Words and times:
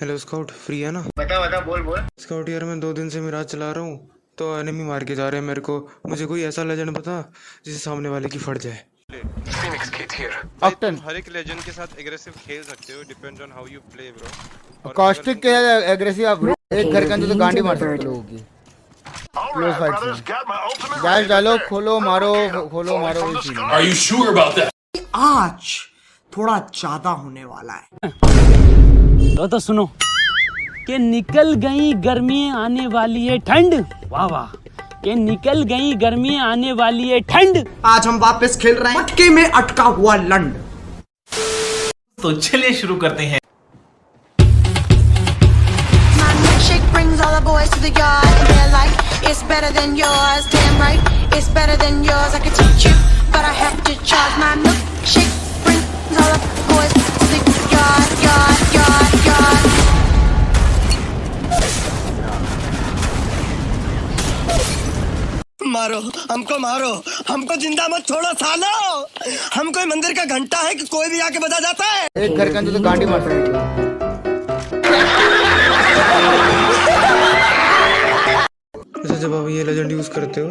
Hello 0.00 0.16
scout 0.18 0.50
free 0.54 0.78
है 0.80 0.90
ना? 0.92 1.00
बता 1.18 1.38
बता 1.40 1.60
बोल 1.60 1.80
बोल। 1.82 2.00
स्काउट 2.20 2.48
यार 2.48 2.64
मैं 2.64 2.78
दो 2.80 2.92
दिन 2.92 3.08
से 3.10 3.20
मिराज 3.20 3.46
चला 3.46 3.70
रहा 3.72 3.84
हूँ 3.84 4.10
तो 4.38 4.58
एनिमी 4.58 4.84
मार 4.84 5.04
के 5.04 5.14
जा 5.14 5.28
रहे 5.28 5.40
हैं 5.40 5.46
मेरे 5.46 5.60
को। 5.68 5.78
मुझे 6.08 6.26
कोई 6.26 6.42
ऐसा 6.44 6.62
लेजेंड 6.64 6.90
बता 6.98 7.14
जिसे 7.64 7.78
सामने 7.78 8.08
वाले 8.08 8.28
की 8.28 8.38
फट 8.38 8.58
जाए। 8.58 8.84
ऑक्टन 10.62 11.00
हर 11.04 11.16
एक 11.16 11.28
लेजेंड 11.36 11.62
के 11.62 11.72
साथ 11.72 11.98
एग्रेसिव 12.00 12.34
खेल 12.44 12.62
सकते 12.62 12.92
हो 12.92 13.02
depends 13.08 13.40
on 13.40 13.52
how 13.54 13.66
you 13.66 13.80
play 13.94 14.10
bro 14.12 14.92
caustic 14.92 15.40
के 15.46 15.56
एग्रेसिव 15.92 16.28
आप 16.28 16.44
एक 16.74 16.92
घर 16.92 17.06
के 17.06 17.12
अंदर 17.12 17.28
तो 17.28 17.38
गांडी 17.40 17.60
मार 17.60 17.76
सकते 17.76 17.96
हो 17.96 18.02
लोगों 18.04 18.22
की। 18.22 18.44
क्लोज 19.36 19.74
फाइट 19.80 21.02
गैस 21.02 21.28
डालो 21.28 21.56
खोलो 21.68 21.98
मारो 22.00 22.32
खोलो 22.68 22.98
मारो 22.98 23.30
ये। 23.30 23.56
Are 23.72 23.82
you 23.88 23.98
sure 24.04 24.30
about 24.36 24.60
that? 24.60 24.70
आज 25.14 25.76
थोड़ा 26.32 26.58
ज़्यादा 26.74 27.10
होने 27.10 27.44
वाला 27.44 27.72
है। 27.72 28.57
तो 29.36 29.46
तो 29.46 29.58
सुनो 29.58 29.84
कि 30.86 30.98
निकल 30.98 31.54
गई 31.64 31.92
गर्मी 32.04 32.48
आने 32.56 32.86
वाली 32.94 33.26
है 33.26 33.38
ठंड 33.48 33.74
वाह 34.10 34.26
वाह 34.26 34.46
कि 35.04 35.14
निकल 35.16 35.62
गई 35.72 35.92
गर्मी 35.96 36.36
आने 36.42 36.72
वाली 36.80 37.08
है 37.08 37.20
ठंड 37.32 37.64
आज 37.86 38.06
हम 38.06 38.18
वापस 38.20 38.56
खेल 38.62 38.76
रहे 38.76 38.92
हैं 38.92 39.00
मटके 39.00 39.28
में 39.30 39.44
अटका 39.44 39.84
हुआ 39.98 40.16
लंड 40.24 40.54
तो 42.22 42.32
चलिए 42.32 42.72
शुरू 42.74 42.96
करते 42.96 43.24
हैं 43.24 43.38
it's 51.38 51.48
better 51.50 51.76
than 51.76 52.02
yours. 52.02 52.34
I 52.34 52.40
could 52.40 52.54
teach 52.54 52.84
you, 52.84 52.94
but 53.30 53.44
I 53.44 53.52
have 53.54 53.82
to 53.84 53.94
charge. 54.04 54.38
My 54.38 54.54
milkshake 54.56 55.37
मारो 65.78 65.98
हमको 66.30 66.58
मारो। 66.58 66.92
हमको 67.28 67.56
ज़िंदा 67.62 67.86
मत 67.88 68.06
छोड़ो 68.06 68.32
सालो। 68.38 68.70
हम 69.54 69.70
कोई 69.72 69.86
मंदिर 69.86 70.12
का 70.14 70.24
घंटा 70.36 70.58
है 70.60 70.74
कि 70.74 70.84
कोई 70.94 71.08
भी 71.10 71.20
आके 71.20 71.38
बजा 71.38 71.58
जाता 71.60 71.84
है? 71.86 72.06
एक 72.18 72.36
घर 72.36 72.48
के 72.52 72.58
अंदर 72.58 72.72
तो 72.72 72.80
गांडी 72.84 73.06
मार 73.06 73.20
हो 73.22 73.36
अच्छा 78.98 79.14
जब 79.14 79.34
आप 79.34 79.48
ये 79.50 79.64
लेजेंड 79.64 79.90
यूज़ 79.92 80.10
करते 80.10 80.40
हो 80.40 80.48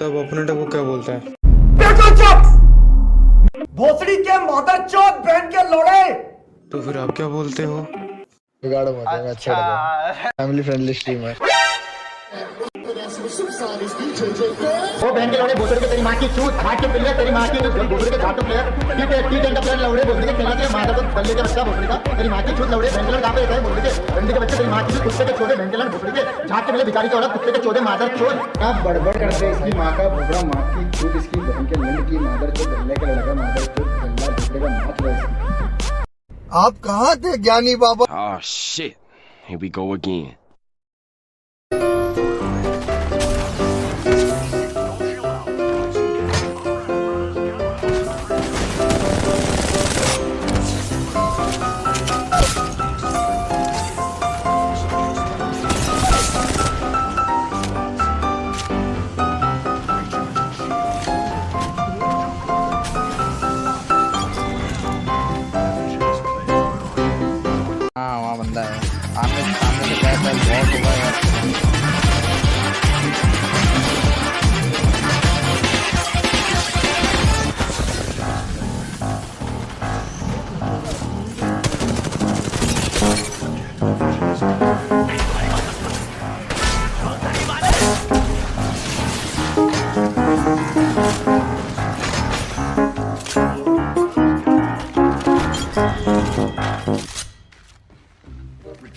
तब 0.00 0.16
ओपोनेंट 0.16 0.50
आपको 0.50 0.64
क्या 0.72 0.82
बोलता 0.82 1.12
है? 1.12 1.20
भोसड़ी 3.76 4.16
के 4.16 4.38
मादर 4.46 4.86
चौथ 4.86 5.14
बहन 5.26 5.48
के 5.54 5.62
लोड़े। 5.70 6.02
तो 6.72 6.80
फिर 6.82 6.98
आप 6.98 7.10
क्या 7.16 7.28
बोलते 7.28 7.62
हो? 7.64 7.76
बिगाड़ो 8.62 8.90
मत 8.92 9.06
अच्छा 9.30 9.54
फैमिली 10.22 10.62
फ्रेंडली 10.62 10.94
स्ट्रीम 10.94 11.20
है 11.26 11.34
वो 13.60 15.10
बहन 15.14 15.30
के 15.30 15.36
लौड़े 15.38 15.54
बोतल 15.54 15.78
के 15.80 15.86
तेरी 15.88 16.02
माँ 16.02 16.14
की 16.20 16.28
चूत 16.36 16.52
हाथ 16.66 16.76
के 16.80 16.92
पिल्ले 16.92 17.12
तेरी 17.18 17.30
माँ 17.36 17.46
की 17.48 17.58
बोतल 17.92 18.10
के 18.10 18.18
घाटू 18.18 18.42
प्लेयर 18.46 18.64
टी 18.70 19.02
टी 19.30 19.40
टेन 19.42 19.54
का 19.54 19.60
प्लेयर 19.60 19.78
लौड़े 19.80 20.04
बोतल 20.10 20.24
के 20.28 20.32
खेला 20.38 20.54
के 20.60 20.68
माता 20.74 20.92
को 20.98 21.02
बल्ले 21.16 21.34
के 21.34 21.42
बच्चा 21.42 21.64
बोतल 21.68 21.86
का 21.90 21.96
तेरी 22.06 22.28
माँ 22.34 22.42
की 22.46 22.56
चूत 22.60 22.70
लौड़े 22.70 22.90
बहन 22.90 23.06
के 23.06 23.12
लड़ 23.12 23.20
कहाँ 23.20 23.34
पे 23.34 23.40
रहता 23.40 23.54
है 23.54 23.60
बोतल 23.66 23.80
के 23.86 24.14
बंदी 24.14 24.32
के 24.32 24.40
बच्चे 24.40 24.56
तेरी 24.56 24.68
माँ 24.70 24.82
की 24.86 24.92
चूत 24.94 25.02
कुत्ते 25.04 25.24
के 25.24 25.38
छोटे 25.38 25.56
बहन 25.56 25.70
के 25.70 25.76
लड़ 25.82 25.88
बोतल 25.96 26.10
के 26.18 26.48
झाट 26.48 26.66
के 26.66 26.72
मिले 26.72 26.84
भिखारी 26.90 27.08
के 27.08 27.16
औरत 27.20 27.32
कुत्ते 27.36 27.52
के 27.52 27.62
चोदे 27.68 27.80
मादर 27.90 28.16
चोद 28.16 28.62
आप 28.70 28.82
बड़बड़ 28.86 29.16
करते 29.18 29.44
हैं 29.46 29.52
इसकी 29.52 29.78
माँ 29.78 29.92
का 29.98 30.08
बुबरा 30.16 30.42
माँ 30.52 30.64
की 30.74 30.98
चूत 30.98 31.16
इसकी 31.22 31.40
बहन 31.40 31.66
के 31.72 31.80
लंड 31.84 32.08
की 32.10 32.18
मादर 32.26 32.50
चोद 32.60 32.74
गल्ले 32.74 32.94
के 33.04 33.12
लड़का 33.14 33.34
मादर 33.42 33.66
चोद 33.76 33.86
गल्ला 34.16 34.28
बुबरे 34.38 34.60
का 34.60 34.68
माँ 34.74 34.92
चोद 35.02 36.52
आप 36.64 36.80
कहाँ 36.88 37.14
थे 37.24 37.36
ज्ञानी 37.48 37.76
बाबा 37.86 38.12
Oh 38.20 38.38
shit. 38.52 38.96
Here 39.48 39.58
we 39.58 39.68
go 39.80 39.92
again. 39.94 40.39
है 68.90 69.52
सामने 69.54 69.84
से 69.88 70.00
बैठ 70.02 70.18
बहुत 70.22 70.74
होगा 70.74 70.94
यार। 70.94 71.79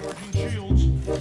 मेरे 0.00 0.60
पे 0.96 1.14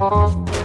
मारो 0.00 0.57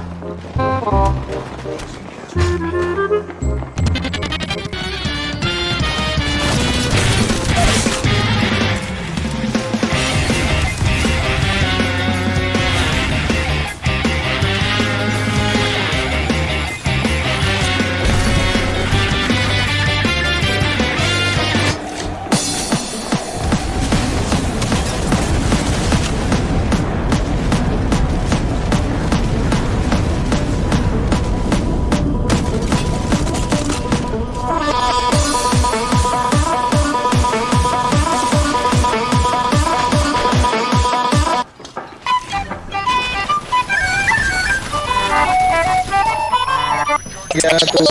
ya 47.34 47.50
tu 47.58 47.82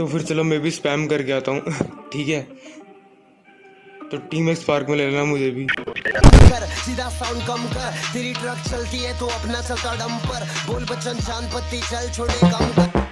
बे। 0.00 0.06
फिर 0.12 0.22
चलो 0.22 0.44
मैं 0.44 0.60
भी 0.60 0.70
स्पैम 0.70 1.06
करके 1.06 1.32
आता 1.32 1.50
हूँ। 1.50 1.60
ठीक 2.12 2.28
है? 2.28 2.42
तो 4.10 4.16
टीम 4.16 4.50
एक्स 4.50 4.64
पार्क 4.64 4.88
में 4.88 4.96
ले 4.96 5.10
लेना 5.10 5.24
मुझे 5.24 5.50
भी। 5.50 5.66
सीधा 6.84 7.08
साउंड 7.08 7.46
कम 7.46 7.64
कर। 7.64 8.12
तेरी 8.12 8.32
ट्रक 8.32 8.58
चलती 8.70 8.98
है 8.98 9.18
तो 9.18 9.26
अपना 9.26 9.60
चलता 9.60 9.94
डंपर 9.94 10.72
बोल 10.72 10.84
बच्चन 10.84 11.14
चाँद 11.14 11.50
पत्ती, 11.54 11.80
चल 11.80 12.10
छोड़े 12.10 12.34
कम 12.34 12.68
कर। 12.78 13.03